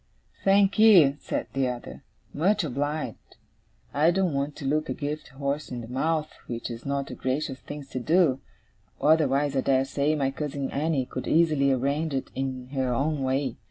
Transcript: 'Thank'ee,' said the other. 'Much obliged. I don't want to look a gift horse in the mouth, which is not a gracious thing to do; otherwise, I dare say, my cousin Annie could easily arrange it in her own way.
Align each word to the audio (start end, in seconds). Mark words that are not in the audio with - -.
'Thank'ee,' 0.43 1.15
said 1.19 1.45
the 1.53 1.67
other. 1.67 2.01
'Much 2.33 2.63
obliged. 2.63 3.37
I 3.93 4.09
don't 4.09 4.33
want 4.33 4.55
to 4.55 4.65
look 4.65 4.89
a 4.89 4.95
gift 4.95 5.27
horse 5.27 5.69
in 5.69 5.81
the 5.81 5.87
mouth, 5.87 6.31
which 6.47 6.71
is 6.71 6.87
not 6.87 7.11
a 7.11 7.15
gracious 7.15 7.59
thing 7.59 7.83
to 7.91 7.99
do; 7.99 8.39
otherwise, 8.99 9.55
I 9.55 9.61
dare 9.61 9.85
say, 9.85 10.15
my 10.15 10.31
cousin 10.31 10.71
Annie 10.71 11.05
could 11.05 11.27
easily 11.27 11.71
arrange 11.71 12.15
it 12.15 12.31
in 12.33 12.69
her 12.69 12.91
own 12.91 13.21
way. 13.21 13.57